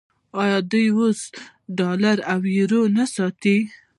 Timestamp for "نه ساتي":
2.97-3.57